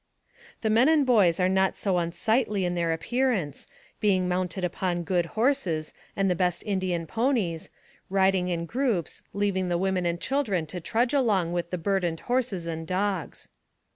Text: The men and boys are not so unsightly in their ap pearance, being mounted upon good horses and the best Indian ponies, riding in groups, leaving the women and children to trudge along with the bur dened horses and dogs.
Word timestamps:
The 0.61 0.71
men 0.71 0.89
and 0.89 1.05
boys 1.05 1.39
are 1.39 1.47
not 1.47 1.77
so 1.77 1.99
unsightly 1.99 2.65
in 2.65 2.73
their 2.73 2.91
ap 2.91 3.01
pearance, 3.01 3.67
being 3.99 4.27
mounted 4.27 4.63
upon 4.63 5.03
good 5.03 5.27
horses 5.37 5.93
and 6.15 6.27
the 6.27 6.33
best 6.33 6.63
Indian 6.65 7.05
ponies, 7.05 7.69
riding 8.09 8.47
in 8.47 8.65
groups, 8.65 9.21
leaving 9.31 9.67
the 9.69 9.77
women 9.77 10.07
and 10.07 10.19
children 10.19 10.65
to 10.65 10.81
trudge 10.81 11.13
along 11.13 11.53
with 11.53 11.69
the 11.69 11.77
bur 11.77 11.99
dened 11.99 12.21
horses 12.21 12.65
and 12.65 12.87
dogs. 12.87 13.49